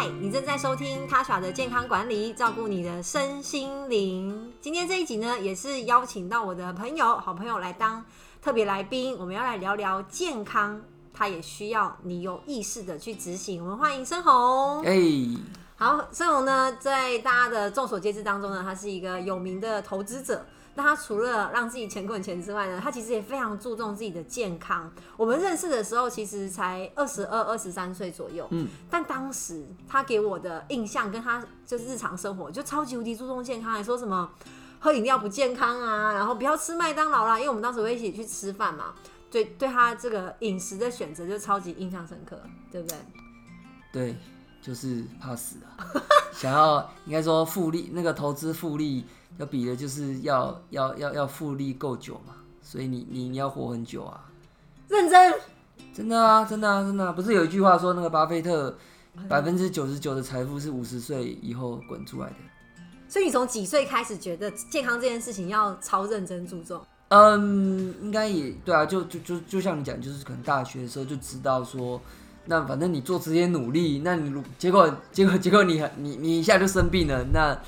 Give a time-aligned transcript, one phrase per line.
[0.00, 4.50] 嗨，你正在收听他耍的健康管理，照顾你的身心灵。
[4.58, 8.02] 今天这一集呢，也是邀请到我的朋友、好朋友来当
[8.40, 10.80] 特别来宾，我们要来聊聊健康，
[11.12, 13.62] 它也需要你有意识的去执行。
[13.62, 14.82] 我们欢迎申红。
[14.84, 14.98] 哎，
[15.76, 20.46] 好，申红呢，在大家的众所皆知当中呢，他是一个有名的投资者。
[20.74, 24.90] 那他除了让自己钱滚钱之外呢，他其实也非常注重自己的健康。
[25.16, 28.46] 我们认识的时候，其实才二十二、二十三岁左右。
[28.50, 34.30] 嗯，但当时他给我的印象，跟他就是日常生活就超级无敌注重健康，还说什么
[34.78, 38.94] 喝饮料不健康啊，然后不要吃麦当劳啦，因为我们当时会一起去吃饭嘛。
[39.30, 42.40] 对，对他这个饮食的选择就超级印象深刻，
[42.72, 42.96] 对不对？
[43.92, 44.16] 对，
[44.60, 45.86] 就是怕死啊，
[46.32, 49.04] 想要应该说复利那个投资复利。
[49.38, 54.28] 要比的就是要要要要复利够久嘛，所以你你你要活很久啊，
[54.86, 55.34] 认真，
[55.94, 58.76] 真的啊，真的啊，真的，不是有一句话说那个巴菲特
[59.30, 62.34] 百分之九十九的财富是五十岁以后滚出来的，
[63.08, 66.78] 所以你从几岁开始觉得健康这件事情要超认真注重？
[67.08, 71.98] 嗯，应该也对啊，就就就就像你讲，就是可能大学的时候就知道说，
[72.46, 77.58] 那反正你做这些努力，那你如结果结果结果你你你一下就生病了，那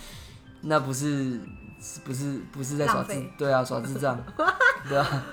[0.63, 1.41] 那不是。
[2.05, 4.17] 不是不是在耍智，对啊，耍智障，
[4.89, 5.25] 对啊。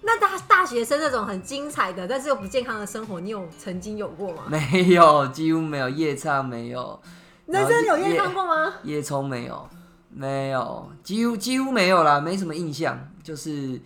[0.00, 4.44] 那大大学生那种很精彩的，但是又不健康的生活，你有曾经有过吗？
[4.48, 5.86] 没有，几乎没有。
[5.86, 6.98] 夜唱没有。
[7.44, 8.72] 人生有夜唱过吗？
[8.84, 9.68] 夜冲没有，
[10.08, 12.98] 没有，几乎几乎没有啦，没什么印象。
[13.22, 13.78] 就是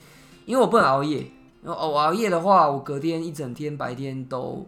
[0.46, 1.28] 因为我不能熬夜，
[1.64, 4.64] 我熬夜的话，我隔天一整天白天都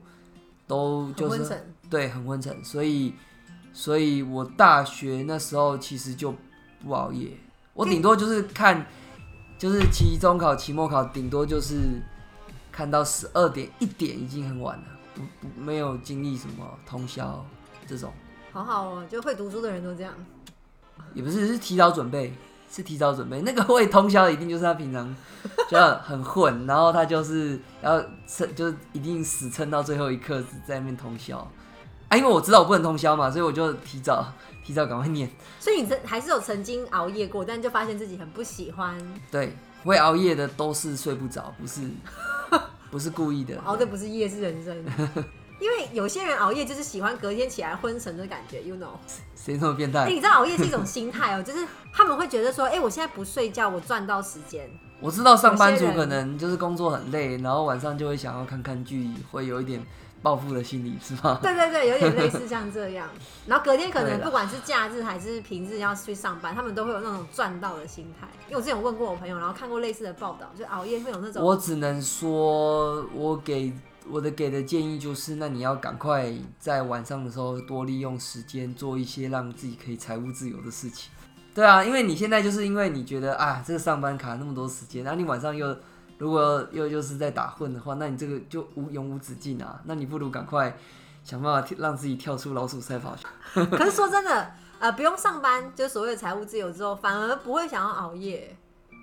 [0.66, 3.14] 都就是对很昏沉，所以
[3.72, 6.34] 所以我大学那时候其实就
[6.82, 7.30] 不熬夜。
[7.72, 8.86] 我顶多就是看，
[9.58, 12.00] 就是期中考、期末考，顶多就是
[12.70, 14.84] 看到十二点一点已经很晚了，
[15.14, 17.44] 不不没有经历什么通宵
[17.86, 18.12] 这种。
[18.52, 20.14] 好好哦，就会读书的人都这样。
[21.12, 22.32] 也不是，是提早准备，
[22.74, 23.40] 是提早准备。
[23.42, 25.14] 那个会通宵的，一定就是他平常
[25.68, 31.38] 就很混，然后他就是要撑，就是一定死撑到最后一刻在那边通宵。
[32.08, 34.26] 啊，因为我知道我不能通宵嘛，所以我就提早。
[34.66, 35.28] 提早赶快念，
[35.60, 38.96] 所以你这还是有曾经熬夜过，但就发现自己很不喜欢。
[39.30, 41.82] 对，会熬夜的都是睡不着，不是
[42.90, 43.60] 不是故意的。
[43.66, 44.74] 熬的不是夜，是人生。
[45.60, 48.90] 因为有些人熬夜就是喜欢隔天起来昏沉的感觉，you know？
[49.34, 50.00] 谁这么变态？
[50.00, 54.68] 哎，你知道熬夜是一种心态哦，就是他们会觉得说，哎，我现在不睡觉，我赚到时间。
[55.00, 59.84] 我知道上班族可能就是工作很累，然后晚上就会想要看看剧，会有一点。
[60.24, 61.38] 报复的心理是吗？
[61.42, 63.06] 对对对，有点类似像这样。
[63.46, 68.26] 然后隔天可能不管是假日还是平日要去上班，他们都会有那种赚到的心态。
[68.48, 71.44] 因为我之前问过我朋友，然后看过类似的报道，就熬夜会有那种。
[71.44, 73.70] 我只能说，我给
[74.10, 81.10] 我的给的建议就是，那你要赶快在晚上的时候多利用时间，做一些让自己可以财务自由的事情。
[81.54, 85.76] 对啊，因为你现在就是因为你觉得啊，这个上班卡那么多时间，然后你晚上又。
[86.16, 89.80] 如果又又是在打混的话，那你这个就无永无止境啊！
[89.84, 90.74] 那你不如赶快
[91.24, 93.26] 想办法让自己跳出老鼠赛跑去。
[93.76, 98.56] 可是说真的，呃，不用上班，就所谓的财务自由之后，反而不会想要熬夜，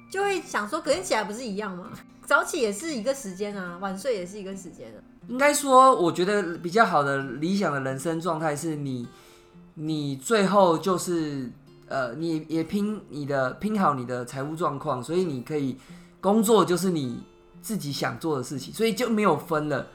[0.10, 1.90] 就会想说隔天起来不是一样吗？
[2.32, 5.04] 早起也是一个时间啊，晚睡也是一个时间啊。
[5.28, 9.06] 应该说，我觉得比较好的理想的人生状态是你，
[9.74, 11.52] 你最后就是
[11.90, 15.76] 呃，你也拼你的拼好你的财务状况，所以你可以。
[16.22, 17.22] 工作就是你
[17.62, 19.88] 自己想做的事情，所以就没有分了。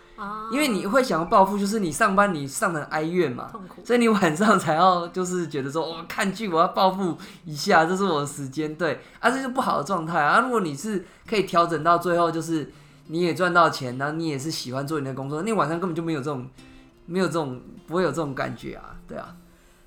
[0.50, 3.50] 因为你会想要报复，就是你上班你上的哀怨嘛，
[3.84, 10.40] 所以你晚上才要就是觉得说，我看剧我要报复一下，这是我的时间，对，啊，这是不好的状态啊。
[10.40, 12.72] 如果你是可以调整到最后，就是
[13.08, 16.48] 你也赚到钱，然后你也是喜欢做你的工作，那晚上根本就没有这种，
[17.04, 19.36] 没有这种，不会有这种感觉啊，对啊。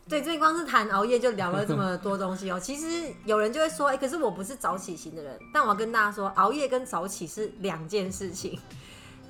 [0.07, 2.57] 对，这光是谈熬夜就聊了这么多东西哦。
[2.61, 5.37] 其实有人就会说，哎，可是我不是早起型的人。
[5.53, 8.59] 但我要跟大家说，熬夜跟早起是两件事情。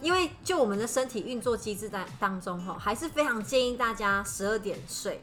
[0.02, 5.22] 因为就我们的身体运作机制在当中，哈，还是非常建议大家十二点睡。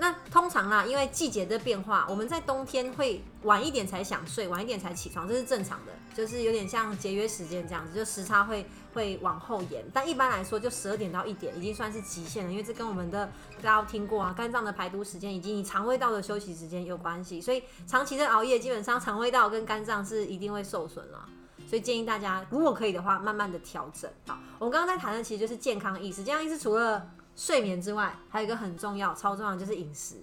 [0.00, 9.84] 那通常啦，因为季节的变化，我们在冬天会晚一点才想睡，晚一点才起床，这是正常的，就是有点像节约时间这样子，就时差会会往后延。
[9.92, 13.28] 但一般来说，就十二点到一点已经算是极限了，因为这跟我们的
[13.60, 17.40] 大家听过啊，肝脏的排毒时间以及你肠胃道的休息时间有关系。
[17.40, 21.28] 所以长期的熬夜，基本上肠胃道跟肝脏是一定会受损了。
[21.68, 24.10] 所以建议大家，如果可以的话，慢慢的调整。
[24.26, 30.16] 好，我们刚刚在谈的其实就是健康意识，健康意识除了睡眠之外，还有一个很重要、超重要就是饮食。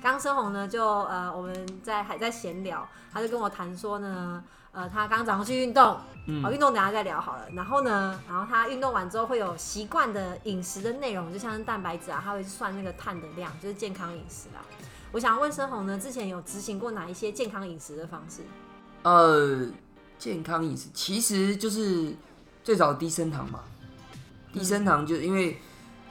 [0.00, 4.58] 刚刚生红呢，就呃，我们在还在闲聊，他就跟我谈说呢，呃。
[4.70, 7.48] 呃，他刚早上去运动，嗯好，运动等下再聊好了。
[7.52, 14.60] 然后呢，然后他运动完之后会有习惯的饮食的内容，就像是蛋白质啊，他会算那个碳的量，就是健康饮食啦。
[15.10, 18.42] 我想问深红呢，之前有执行过哪一些健康饮食的方式？
[19.02, 19.66] 呃，
[20.18, 22.14] 健康饮食其实就是
[22.64, 23.60] 最早低升糖嘛，
[24.52, 25.56] 低升糖就因为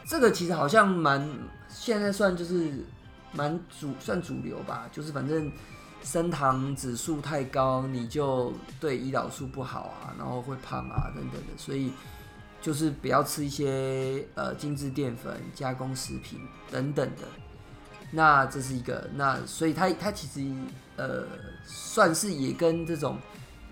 [0.05, 1.29] 这个其实好像蛮
[1.69, 2.85] 现在算就是
[3.33, 5.51] 蛮主算主流吧，就是反正
[6.01, 11.91] 升糖指数太高，你就对胰岛素不好啊，然后会胖啊等等的，所以
[12.61, 16.39] 就是不要吃一些呃精致淀粉、加工食品
[16.71, 17.23] 等等的。
[18.09, 20.49] 那这是一个，那所以它它其实
[20.95, 21.25] 呃
[21.65, 23.17] 算是也跟这种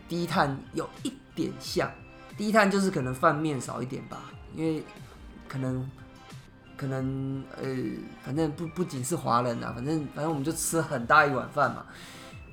[0.07, 1.91] 低碳有一点像，
[2.37, 4.83] 低碳就是可能饭面少一点吧，因为
[5.47, 5.89] 可能
[6.77, 7.67] 可能呃
[8.23, 11.85] 反正不不仅是华人啊，反正反正我们就吃很大一碗饭嘛，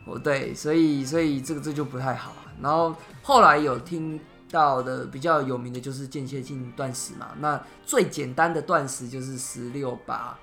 [0.07, 2.53] 哦对，所以所以这个这就不太好啊。
[2.61, 4.19] 然后后来有听
[4.51, 10.37] 到的比较有名的就是间歇性断食嘛，那最简单的断食就是十六八。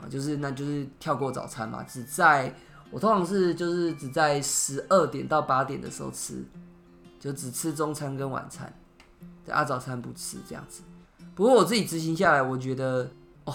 [0.00, 2.50] 啊，就是那就是跳过早餐嘛，只在
[2.90, 6.44] 我通常是就是只在十二点到八点的时候吃，
[7.18, 8.72] 就只吃中餐跟晚餐，
[9.44, 10.82] 对啊早餐不吃这样子。
[11.34, 13.10] 不过我自己执行下来，我觉得
[13.44, 13.54] 哦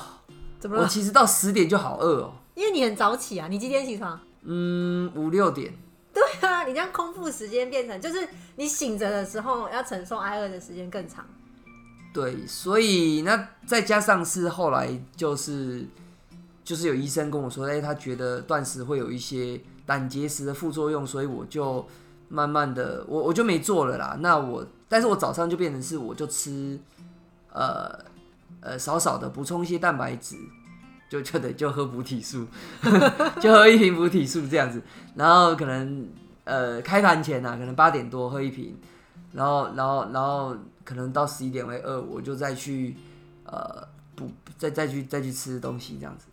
[0.59, 0.83] 怎么了？
[0.83, 4.19] 我其实到十点就好饿哦、因为你很早起啊，你几点起床？
[4.43, 5.73] 嗯，五六点，
[6.13, 11.25] 对啊，你这样空腹时间变成就是你醒着的时候要承受挨饿的时间更长。
[12.13, 15.85] 对，所以那再加上是后来就是
[16.65, 21.85] 就是有医生跟我说，哎、他觉得断食会有一些胆结石的副作用，所以我就
[22.27, 24.17] 慢慢的我我就没做了啦。
[24.19, 26.79] 那我但是我早上就变成是我就吃
[27.53, 27.95] 呃
[28.61, 30.35] 呃少少的补充一些蛋白质，
[31.07, 32.47] 就就得就喝补体素，
[33.39, 34.81] 就喝一瓶补体素这样子，
[35.13, 36.09] 然后可能
[36.45, 38.75] 呃开盘前啊，可能八点多喝一瓶，
[39.33, 42.97] 然后然后然后可能到十一点为饿，我就再去
[43.45, 46.25] 呃补再再去再去吃东西这样子。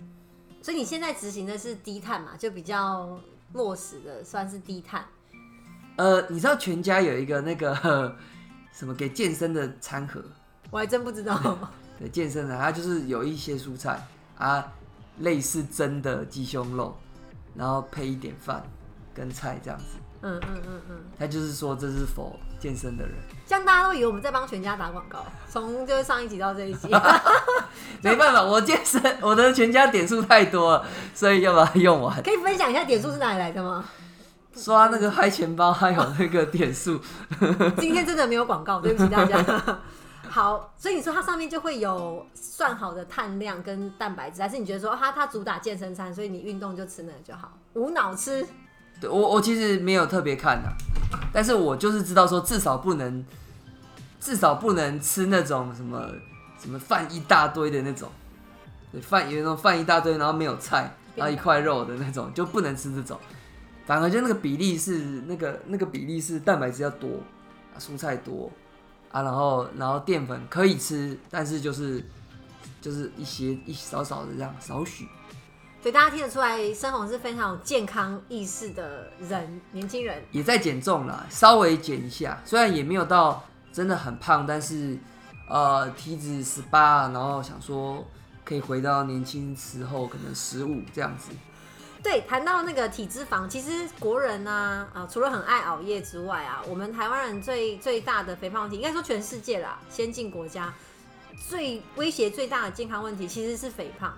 [0.62, 3.18] 所以你现在执行的是低碳嘛，就比较
[3.52, 5.04] 落实的，算是低碳。
[5.96, 8.16] 呃，你知道全家有一个那个
[8.72, 10.22] 什么给健身的餐盒，
[10.70, 11.58] 我还真不知道。
[11.98, 14.00] 对健身的，它就是有一些蔬菜
[14.38, 14.72] 啊，
[15.18, 16.96] 类似蒸的鸡胸肉，
[17.54, 18.62] 然后配一点饭
[19.12, 19.84] 跟菜这样子。
[20.22, 23.12] 嗯嗯嗯嗯，他就是说这是否健身的人，
[23.44, 26.88] 这样大家都以为我们在帮全家打广告，从就是上一集到这一集。
[28.00, 32.22] 没办法，我健身我的全家点数太多了，所以要把它用完。
[32.22, 33.84] 可以分享一下点数是哪里来的吗？
[34.54, 37.00] 刷那个嗨钱包还有那个点数，
[37.78, 39.44] 今天真的没有广告，对不起大家。
[40.30, 48.46] 好，所以你说它上面就会有算好的碳量跟蛋白质，还是你觉得说它它主打健身餐，所以你运动就吃那个就好，无脑吃？
[49.02, 50.72] 对我我其实没有特别看的，
[51.32, 53.26] 但是我就是知道说至少不能，
[54.20, 56.08] 至少不能吃那种什么
[56.60, 58.08] 什么饭一大堆的那种，
[58.92, 63.18] 对饭有那种饭一大堆，然后没有菜，然后一块肉的那种，就不能吃这种。
[63.84, 67.08] 反而就那个比例是那个那个比例是蛋白质要多，
[67.74, 68.48] 啊蔬菜多
[69.10, 72.04] 啊，然后然后淀粉可以吃，但是就是
[72.80, 75.08] 就是一些一少少的这样少许。
[75.82, 80.22] 所以大家听得出来，深红是非常有健康意识的人，年轻人。
[80.30, 83.42] 也在减重了，稍微减一下，虽然也没有到
[83.72, 84.96] 真的很胖，但是
[85.48, 88.06] 呃体脂十八，然后想说
[88.44, 91.32] 可以回到年轻时候可能十五这样子。
[92.00, 100.72] 对，谈到那个体脂肪，其实国人呢、啊，除了很爱熬夜之外啊，我们台湾人最最大的肥胖问题，应该说全世界啦，先进国家
[101.48, 104.14] 最威胁最大的健康问题其实是肥胖，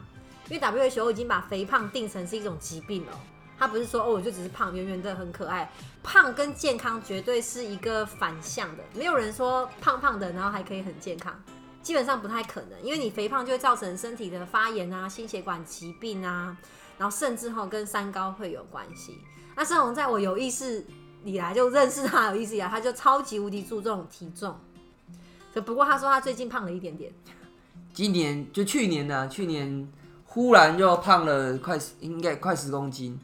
[0.49, 3.13] 因为 WHO 已经把肥胖定成是一种疾病了。
[3.57, 5.71] 他不是说哦，我就只是胖，圆圆的很可爱。
[6.03, 11.33] 胖跟健康绝对是一个反向的，没有人说胖胖的然后还可以很健康，
[11.81, 16.57] 基本上不太可能，因为你肥胖就会造成身体的发炎啊、心血管疾病啊，
[16.99, 19.19] 然后甚至后跟三高会有关系。
[19.57, 20.85] 那盛宏在我有意识
[21.25, 24.59] 以来就认识他，有意识以来他就超级无敌注重体重。
[25.65, 27.13] 不过他说他最近胖了一点点，
[27.93, 29.89] 今年就去年呢、去年
[30.35, 33.17] 忽然就胖了快十应该快十公斤，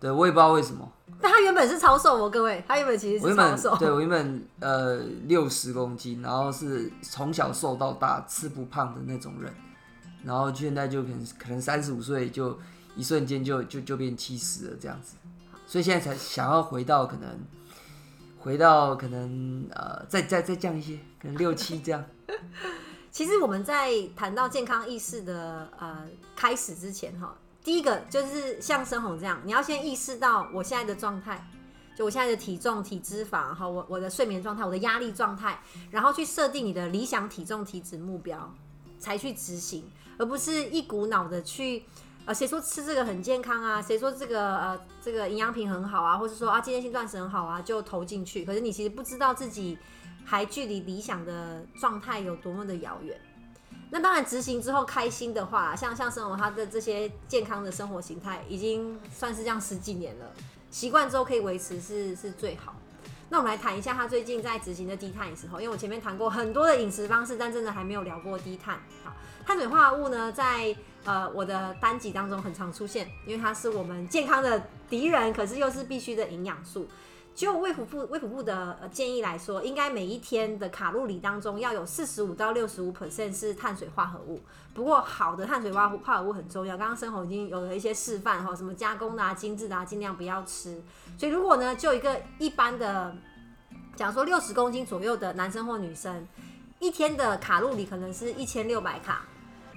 [0.00, 0.92] 对我也不知道为什么。
[1.20, 3.76] 但他原本是超瘦哦，各位，他原本其实我原本是超瘦。
[3.78, 4.96] 对我原本呃
[5.28, 9.54] 六十公斤，然后是从小瘦到大，吃不胖的那种人，
[10.24, 12.58] 然后现在就可能可能三十五岁就
[12.96, 15.14] 一瞬间就就就变七十了这样子，
[15.68, 17.28] 所以现在才想要回到可能
[18.40, 22.04] 回到可能呃再再再降一些，可能六七这样。
[23.10, 31.44] 其实我们在谈到健康意识的呃开始之前哈，第一个就是像深红这样，你要先意识到我现在的状态，
[31.96, 38.54] 就我现在的体重、体脂肪，哈，我我的睡眠状态、我的压力状态，然后去设定你的理想体重、体脂目标，
[38.98, 41.84] 才去执行，而不是一股脑的去。
[42.26, 43.80] 呃，谁说吃这个很健康啊？
[43.80, 46.18] 谁说这个呃这个营养品很好啊？
[46.18, 48.44] 或者说啊，今天性钻石很好啊，就投进去。
[48.44, 49.76] 可是你其实不知道自己
[50.30, 53.20] 还距离理想的状态有多么的遥远。
[53.90, 60.32] 那当然执行之后开心的话，像像生活他的这些健康的生活形态，已经算是这样十几年了，
[60.70, 62.76] 习惯之后可以维持是是最好。
[63.28, 68.78] 那我们来谈一下他最近在执行的低碳时候，因为我前面谈过很多的饮食方式，但真的还没有聊过低碳。
[69.02, 69.12] 好，
[69.44, 70.72] 碳水化合物呢，在
[71.02, 76.86] 呃，我的单集当中很常出现，因为它是我们健康的敌人，可是又是必须的营养素。
[77.40, 84.42] 就卫福部卫福部的建议来说，应该每一天的卡路里当中要有四十五到六十五 percent 是碳水化合物。
[84.74, 90.82] 不过好的碳水化化合物很重要，刚刚生活已经有了一些示范哈，什么加工的啊、精致的啊，尽量不要吃。
[91.16, 93.16] 所以如果呢，就一个一般的，
[93.96, 96.28] 假如说六十公斤左右的男生或女生，
[96.78, 99.22] 一天的卡路里可能是一千六百卡。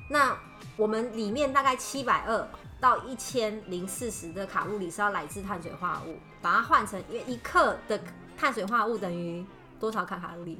[0.09, 0.37] 那
[0.75, 2.45] 我们里面大概七百二
[2.83, 7.97] 到一千零四十的卡路里是要来自碳水化合物，把它换成，因为一克的
[8.37, 9.45] 碳水化合物等于
[9.79, 10.59] 多少卡卡路里？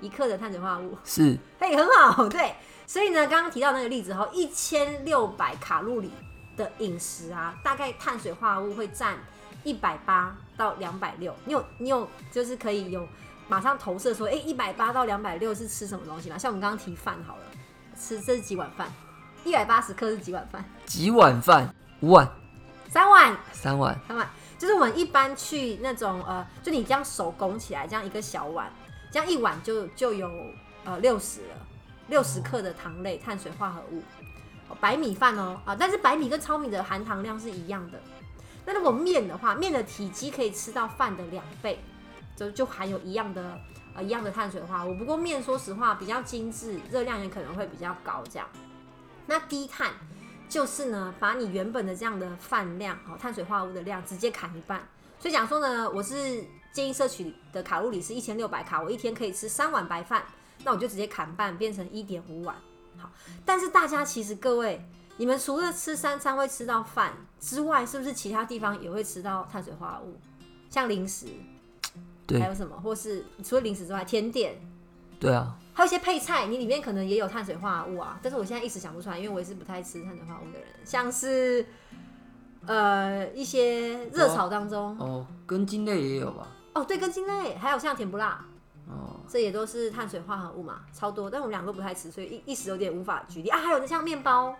[0.00, 2.54] 一克的碳水化合物是， 嘿，很好，对。
[2.86, 6.12] 所以呢，刚刚提到那个例子后，一千六百卡路里
[6.56, 9.16] 的饮食啊，大概碳水化合物会占
[9.64, 11.34] 一百八到两百六。
[11.44, 13.04] 你有你有就是可以有
[13.48, 16.38] 马上投射说，哎，一百八到两百六是吃什么东西吗？
[16.38, 17.42] 像我们刚刚提饭好了。
[17.98, 18.88] 吃这是几碗饭？
[19.44, 20.64] 一百八十克是几碗饭？
[20.86, 21.74] 几碗饭？
[22.00, 22.28] 五碗？
[22.88, 23.36] 三碗？
[23.52, 23.98] 三碗？
[24.08, 24.28] 三碗？
[24.58, 28.72] 就是我们一般去那种呃，就你这样手拱起来，这样一个小碗，
[29.10, 30.30] 这样一碗就就有
[30.84, 31.54] 呃六十了，
[32.08, 34.02] 六十克的糖类、碳水化合物。
[34.80, 38.00] 白米饭哦啊，但是白米跟糙米的含糖量是一样的。
[38.64, 41.78] 那如果面的话，面的体积可以吃到饭的两倍，
[42.34, 43.58] 就就含有一样的。
[43.96, 48.24] 呃，一样的碳水化合物，不过面说实话比较精致，热量也可能会比较高。
[48.28, 48.48] 这样，
[49.26, 49.92] 那低碳
[50.48, 54.86] 就是呢，把你原本的这样的饭量，哦，碳水化合物的量直接砍一半。
[55.18, 60.24] 所以讲说呢，我是建议摄取的卡路里是一千六百卡，我一天可以吃三碗白饭，
[60.64, 62.54] 那我就直接砍半，变成一点五碗。
[62.98, 63.10] 好，
[63.44, 64.84] 但是大家其实各位，
[65.16, 70.18] 你们除了吃三餐会吃到饭之外，是不是其他地方也会吃到碳水化合物，
[70.68, 71.26] 像零食？
[72.26, 72.74] 对还有什么？
[72.80, 74.56] 或是除了零食之外，甜点，
[75.20, 78.18] 对啊，还有一些配菜，你里面可能也有碳水化合物啊。
[78.22, 80.68] 但是我现在一时想不出来，因为我也是不太吃碳水化合物的人。
[80.84, 81.66] 像是
[82.66, 86.46] 呃一些热炒当中，哦，根茎类也有吧？
[86.74, 88.46] 哦，对，根茎类，还有像甜不辣，
[88.88, 91.28] 哦，这也都是碳水化合物嘛，超多。
[91.28, 93.58] 但我们两个都不太吃，所以一一时有点无法举例啊。
[93.58, 94.54] 还有像面包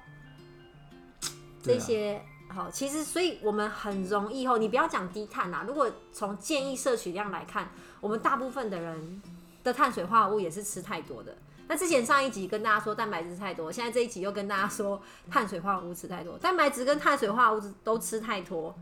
[1.63, 2.21] 这些。
[2.47, 5.65] 好，其实所以我们很容易哦，你不要讲低碳呐。
[5.67, 9.21] 如果从建议摄取量来看，我们大部分的人
[9.65, 11.37] 的碳水化合物也是吃太多的。
[11.67, 16.39] 那之前上一集跟大家说蛋白质太多，现在这一集又跟大家说碳水化合物吃太多。
[16.39, 18.73] 蛋白质跟碳水化合物都吃太多，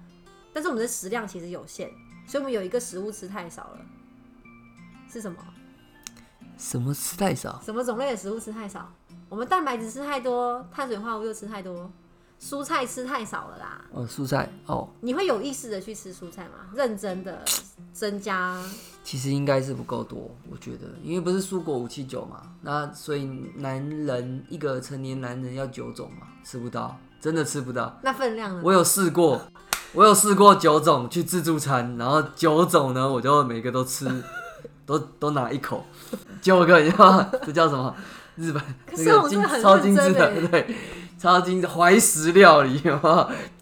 [0.53, 1.89] 但是我们的食量其实有限，
[2.27, 3.79] 所以我们有一个食物吃太少了，
[5.09, 5.39] 是什么？
[6.59, 7.63] 什么吃太少？
[7.65, 8.93] 什么种类的食物吃太少？
[9.29, 11.91] 我们蛋白质吃太多，碳水化合物又吃太多。
[12.41, 13.85] 蔬菜吃太少了啦。
[13.93, 14.89] 哦，蔬菜哦。
[15.01, 16.69] 你会有意识的去吃蔬菜吗？
[16.75, 17.45] 认真的
[17.93, 18.61] 增加？
[19.05, 27.99] 其实应该是不够多，我觉得，因为不是蔬果五七九嘛，那所以男人一个成年男人要九种嘛，吃不到，真的吃不到。
[28.03, 28.61] 那分量呢？
[28.65, 29.43] 我有试过，
[29.93, 34.07] 我有试过九种去自助餐，然后九种呢，我就每个都吃，
[34.87, 35.85] 都都拿一口，
[36.41, 37.25] 九个，你知道？
[37.45, 37.95] 这叫什么？
[38.37, 40.75] 日本那个精超精致的，对。
[41.19, 42.83] 超精致怀石料理，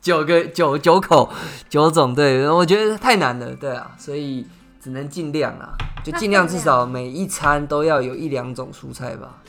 [0.00, 1.30] 九个九九口
[1.68, 4.46] 九种，对，我觉得太难了，对啊，所以
[4.80, 9.42] 只能尽量啊，就尽量至少每一餐都要有一两种蔬菜吧。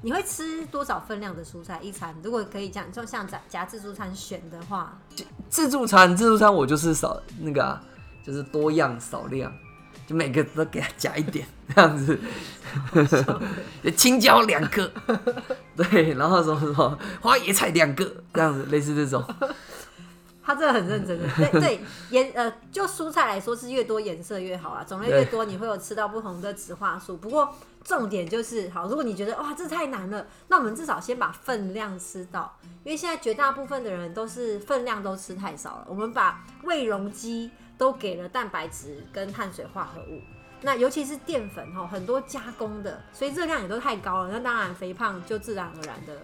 [0.00, 2.14] 你会吃多少分量的蔬菜一餐？
[2.22, 4.98] 如果可以讲，就像夹夹自助餐选的话，
[5.48, 7.82] 自助餐自助餐我就是少那个，啊，
[8.24, 9.52] 就是多样少量。
[10.04, 12.18] 就每个都给他夹一点，这样子，
[13.96, 14.90] 青椒两个，
[15.76, 18.04] 对，然后什么什么花椰菜两个，
[18.34, 19.24] 这样子，类似这种。
[20.42, 21.80] 他真的很认真的， 对对，
[22.10, 27.16] 颜呃，就蔬菜来说是越多颜色越好啊，种类越多你会有吃到不同的植化素。
[27.16, 35.86] 不过重点就是好，如果你觉得哇这太难了，那我们至少先把分量吃到，因为现在绝大部分的人都是分量都吃太少了。
[35.88, 37.50] 我们把胃容积。
[37.78, 40.20] 都给了蛋白质跟碳水化合物，
[40.60, 44.30] 那尤其是淀粉哈，很多加工的，所以热量也都太高了。
[44.30, 46.16] 那当然肥胖就自然而然的。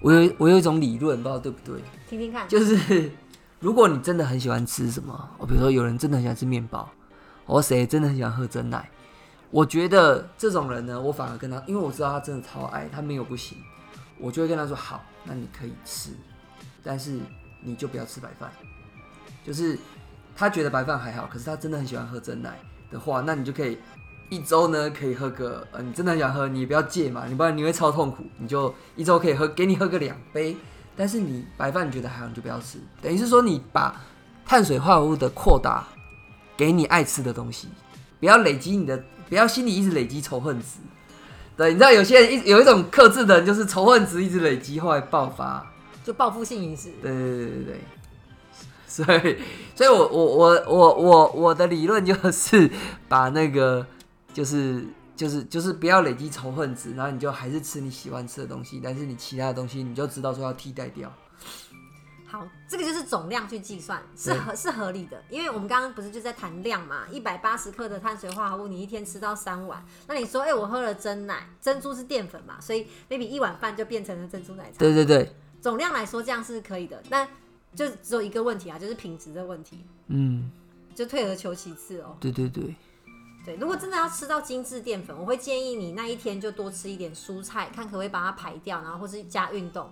[0.00, 1.80] 我有我有一种理论，不知道对不对？
[2.08, 2.48] 听听看。
[2.48, 3.12] 就是
[3.64, 6.86] 如果你真的很喜欢吃什么，我比如说有人真的很喜欢吃面包，
[7.46, 8.90] 我谁真的很喜欢喝真奶。
[9.50, 13.56] 我觉得这种人呢，我反而跟他，因为我知道他真的超爱，他没有不行，
[14.18, 16.10] 我就会跟他说好，那你可以吃，
[16.82, 17.18] 但是
[17.62, 18.52] 你就不要吃白饭。
[19.42, 19.78] 就是
[20.36, 22.58] 他觉得白饭还好，可是他真的很喜欢喝真奶
[22.90, 23.78] 的话，那你就可以
[24.28, 30.54] 一周呢可以喝个，呃，你真的很想喝，你也不要戒嘛，你不然你会超痛苦，你就一周可以喝，给你喝个两杯。
[30.96, 34.00] 但是你白饭你觉得还好，你就不要吃，等于是说你把
[34.46, 35.86] 碳水化合物的扩大
[36.56, 37.68] 给你爱吃的东西，
[38.20, 40.78] 不要累积你的，不要心里一直累积仇恨值。
[41.56, 45.64] 对，你知道有些人一有一种克制的人，就是仇恨值一直累积，后来爆发。
[46.04, 46.92] 就报复性饮食。
[47.00, 47.80] 对对对对对。
[48.86, 49.38] 所以，
[49.74, 52.70] 所以我我我我我我的理论就是
[53.08, 53.84] 把那个
[54.32, 54.84] 就是
[55.16, 61.12] 就是就是不要累积仇恨值，然后你就还是吃你喜欢吃的东西，但是你其他的东西你就知道说要替代掉。
[62.26, 74.78] 好，这个就是总量去计算是合是合理的，因为我们刚刚不是就在谈量嘛，一百八十克的碳水化合物，你一天吃到三碗，那你说，哎，我喝了真奶，珍珠是淀粉嘛，所以 maybe 一碗饭就变成了珍珠奶茶。
[74.78, 77.26] 对对对，总量来说这样是可以的，那。
[77.74, 79.84] 就只有一个问题啊，就是品质的问题。
[80.06, 80.48] 嗯，
[80.94, 82.16] 就退而求其次哦。
[82.20, 82.72] 对对对，
[83.44, 83.56] 对。
[83.56, 89.90] 如果真的要吃到精致淀粉，我会建议你那一天就多吃一点蔬菜，看可不可以把它排掉，然后或是加运动，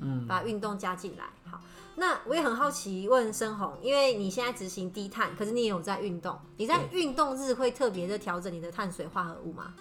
[0.00, 1.24] 嗯，把运动加进来。
[1.50, 1.60] 好，
[1.96, 9.74] 那我也很好奇问深红，因为你现在执行低碳，可是你也有在运动，你在运动日会特别的调整你的碳水化合物吗？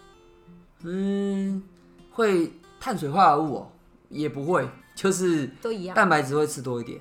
[0.84, 1.62] 嗯，
[2.12, 3.72] 会碳水化合物哦，
[4.08, 7.00] 也不会，就是都一样，蛋白质会吃多一点。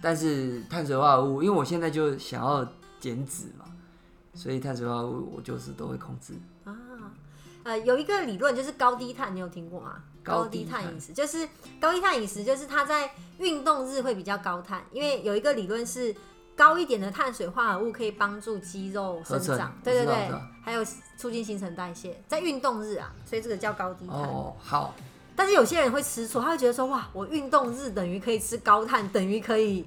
[0.00, 2.64] 但是碳水化合物，因为我现在就想要
[3.00, 3.64] 减脂嘛，
[4.38, 6.72] 所以碳水化合物我就是都会控制啊。
[7.64, 9.96] 呃，有一个理论就是高低碳，你有听过吗？
[10.22, 11.46] 高低碳饮食就是
[11.80, 16.14] 高低碳饮食，就是它在运动日会比较高碳，因为有一个理论是
[16.54, 20.30] 高一点的碳水化合物可以帮助肌肉生长，对对对，
[20.62, 20.84] 还有
[21.16, 24.16] 促进新陈代谢，在运动日啊，所以这个叫高低碳。
[24.16, 24.94] 哦，好。
[25.34, 29.84] 但是有些人会吃错，他会觉得说哇，我运动日等于可以吃高碳，等于可以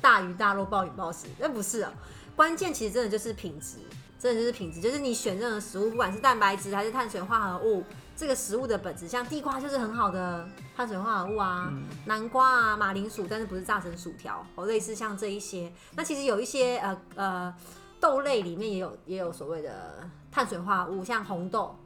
[0.00, 1.92] 大鱼大肉暴饮暴食，那不是啊。
[2.38, 3.78] 关键其实真的就是品质，
[4.16, 7.82] 真的就是品质，就是你选任何食物，不管是蛋白质还是碳水化合物，
[8.16, 11.68] 这个食物的本质，像地瓜就是很好的碳水化合物啊，
[12.06, 15.72] 南瓜啊，马铃薯，但是不是炸成薯条哦，类似像这一些。
[15.96, 17.54] 那其实有一些呃呃
[17.98, 21.76] 豆类里面也有也有所谓的碳水化合物，像红豆。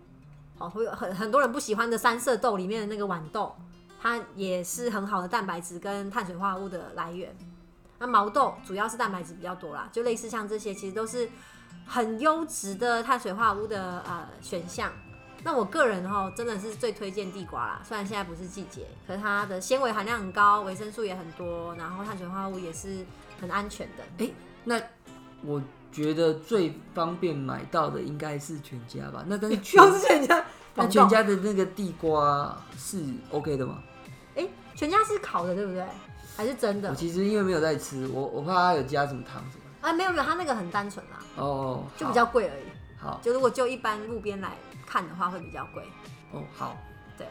[0.59, 3.57] 哦，会有很很多人不喜欢的三色豆里面的那个豌豆，
[4.03, 7.35] 它也是很好的蛋白质跟碳水化合物的来源。
[8.03, 11.31] 那毛豆主要是蛋白质比较多啦，就类似像这些，其实都是
[11.87, 14.91] 很优质的碳水化合物的呃选项。
[15.45, 17.81] 那我个人哈，真的是最推荐地瓜啦。
[17.85, 23.07] 虽然现在不是季节，可是它的纤维含量很高，维生素也很多，然后碳水化合物也是
[23.41, 24.25] 很安全的。
[24.25, 24.31] 哎，
[24.65, 24.81] 那
[25.45, 25.63] 我。
[25.93, 29.23] 觉得最方便买到的应该是全家吧？
[29.27, 30.43] 那但是全是全家，
[30.75, 33.83] 那全家的那个地瓜是 OK 的吗？
[34.35, 35.85] 哎，全家是烤的对不对？
[36.37, 36.91] 还是真的？
[36.91, 39.65] 我其实因为没有在吃，我我怕它有加什么糖什么。
[39.81, 41.19] 啊，没有没有，它那个很单纯啦。
[41.37, 42.65] 哦，就比较贵而已。
[42.99, 44.53] 好，就如果就一般路边来
[44.87, 45.83] 看的话，会比较贵。
[46.33, 46.77] 哦，好，
[47.19, 47.27] 对，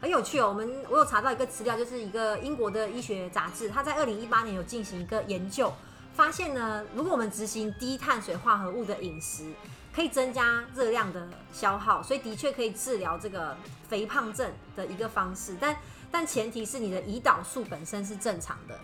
[0.00, 0.48] 很有趣哦。
[0.48, 5.72] 我们我有查到一个资料，就是一个英国的医学杂志，它在二零一八年有进行一个研究。
[6.14, 9.52] 发现呢，如果我们执行低碳水化合物的饮食，
[9.94, 13.56] 可以增加热量的消耗，所以的确可以治疗这个
[13.88, 15.56] 肥胖症的一个方式。
[15.58, 15.74] 但
[16.12, 18.78] 但前提是你的胰岛素本身是正常的，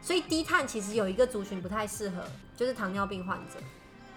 [0.00, 2.24] 所以低碳其实有一个族群不太适合，
[2.56, 3.60] 就是糖尿病患者。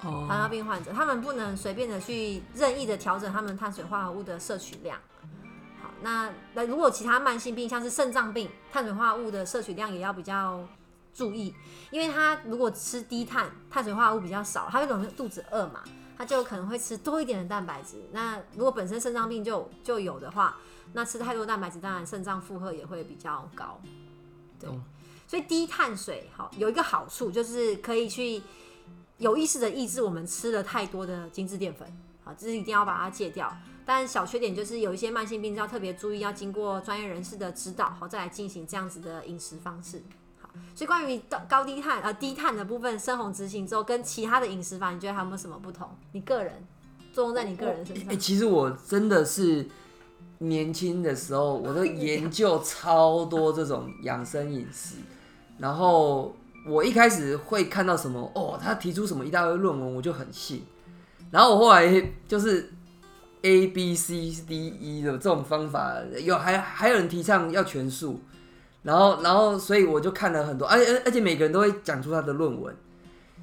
[0.02, 4.98] 哦，糖尿病患者他们不能随便的去任意的调整他们碳水化合物的摄取量。
[5.82, 10.65] 好，那那如果其他慢性病，像是肾脏病，碳水化合物的摄取量也要比较。
[11.18, 11.56] 注意，
[11.91, 15.82] 因为他如果吃低碳，碳水化合物比较少，他会容易肚子饿嘛，
[16.18, 18.06] 他就可能会吃多一点的蛋白质。
[18.12, 20.58] 那如果本身肾脏病就就有的话，
[20.95, 23.79] 那吃太多蛋白质，当然肾脏负荷也会比较高。
[24.58, 24.69] 对，
[25.27, 28.41] 所以低碳水好有一个好处，就是可以去
[29.17, 31.86] 有意识的抑制我们吃了太多的精致淀粉。
[32.23, 33.55] 好，这是一定要把它戒掉。
[33.86, 40.01] 但小缺点就是有一些慢性病要特别注意，要经过专业人士的指导，好再来进行这样子的饮食方式。
[40.41, 45.89] 好所以关于高高低碳呃低碳的部分，深红执行之后，跟其他的饮食法，你觉得还有没有什么不同？
[46.13, 46.65] 你个人
[47.13, 48.08] 作用在你个人身上？
[48.10, 49.67] 哎，其实我真的是
[50.39, 54.95] 年轻的时候，我都研究超多这种养生饮食。
[55.58, 56.36] 然后
[56.67, 60.63] 我一开始会看到什么哦，他提出什么一大堆论文，我就很信。
[61.32, 62.71] 然后我后来就是
[63.41, 68.19] A B C D E 的这种方法，有还还有人提倡要全素。
[68.84, 72.76] 然后，然后，所以我就看了很多，而且而且每个人都会讲出他的论文，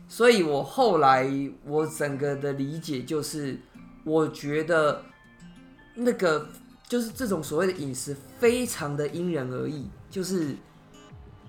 [0.06, 1.28] 所以我后来
[1.66, 3.58] 我整个的理解就是，
[4.04, 5.02] 我觉得
[5.96, 6.46] 那个
[6.92, 10.54] 就是这种所谓的饮食非常的因人而异，就是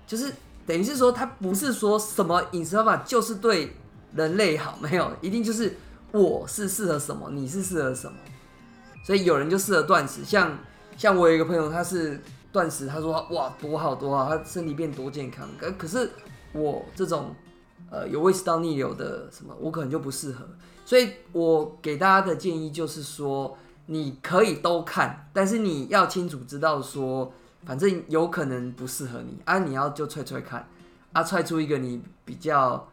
[0.07, 0.31] 就是
[0.65, 3.75] 等于是说，它不是说什么饮食方法就是对
[4.15, 5.75] 人类好，没有，一定就是
[6.13, 8.17] 我是适合什么，你是适合什么。
[9.03, 10.57] 所以有人就适合断食，像
[10.95, 12.21] 像我有一个朋友，他是
[12.53, 15.45] 断食，他说哇多好多好，他身体变多健康。
[15.59, 16.09] 可可是
[16.53, 17.35] 我这种
[17.91, 20.47] 呃有胃食道逆流的什么，我可能就不适合。
[20.85, 27.33] 所以我给大家的建议就是说，你可以都看，但是你要清楚知道说，
[27.65, 30.67] 反正有可能不适合你啊，你要就踹踹看
[31.11, 32.87] 啊，踹出一个你比较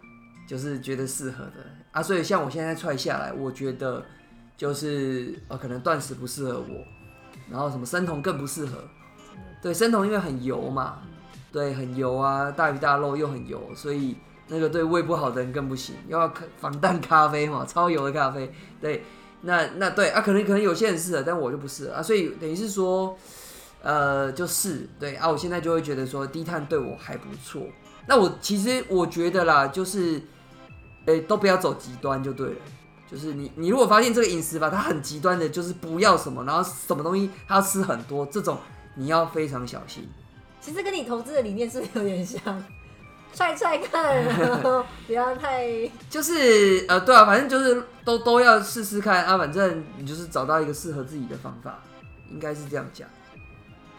[0.46, 2.02] 就是觉得适合的啊。
[2.02, 4.04] 所以像我现在踹下来，我觉得。
[4.60, 6.84] 就是呃，可能断食不适合我，
[7.50, 8.76] 然后什么生酮更不适合。
[9.62, 10.98] 对，生酮因为很油嘛，
[11.50, 15.94] 对，很油啊，大鱼大肉又很油，所以那个对胃不好的人更不行。
[16.08, 18.52] 又要防弹咖啡嘛，超油的咖啡。
[18.82, 19.02] 对，
[19.42, 22.02] 那那对啊，可能可能有些人是的，但我就不是啊。
[22.02, 23.16] 所以等于是说，
[23.82, 27.62] 呃，就是对啊，我现在就会觉得说低碳对我还不错。
[28.06, 30.20] 那我其实我觉得啦，就是，
[31.06, 32.56] 诶、都不要走极端就对了。
[33.10, 38.56] 就是你，你如果发现这个饮食法它很极端的，就是不要什么，然后什么东西它要吃很多，这种
[38.94, 40.08] 你要非常小心。
[40.60, 42.62] 其实跟你投资的理念是不是有点像？
[43.32, 45.66] 踹踹看，然 后不要太
[46.08, 51.78] 就是呃，对啊，反正就是都都要试试看啊，反正你就是找到一个适合自己的方法，
[52.30, 53.08] 应该是这样讲。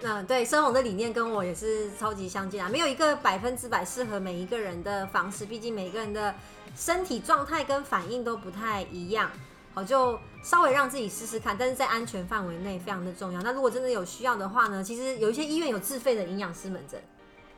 [0.04, 6.34] 嗯，对，生红的理念跟我也是超级相近啊，没有一个百分之百适合每一个人的方式，毕竟每个人的
[6.76, 9.30] 身体状态跟反应都不太一样。
[9.74, 13.42] 好，就稍微让自己试试看，但是在安全范围内非常的重要。
[13.42, 17.00] 那如果真的有需要的话呢，其实有一些医院有自费的营养师门诊，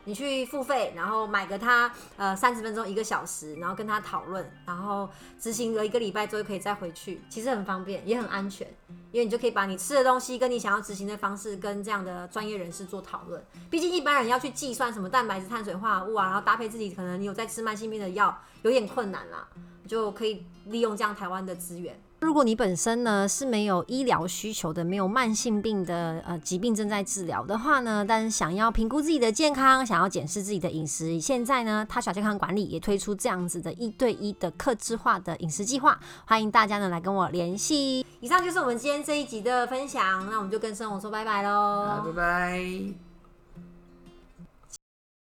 [0.05, 8.67] 你去付费，然后买个他呃三十分钟一个小时，然后跟他讨论，然后执行了一个礼拜之后可以再回去，其实很方便，也很安全。
[9.11, 13.43] 因为你就可以把你吃的东西跟你想要执行的方式跟这样的专业人士做讨论。
[13.69, 19.47] 毕竟一般人要去计算什么蛋白质、碳水化合物啊，然后搭配自己可能你有在吃慢性病的药，有点困难啦，
[19.87, 22.01] 就可以利用这样台湾的资源。
[22.23, 38.05] 如果你本身呢是没有医疗需求的，没有慢性病的呃疾病正在治疗的话呢，但是想要评估自己的健康，想要检视自己的饮食，现在呢，他小健康管理也推出这样子的一对一的客制化的饮食计划，欢迎大家呢来跟我联系。
[38.21, 43.12] 以上就是我们今天这一集的分享，那我们就跟生活说拜拜喽，拜拜。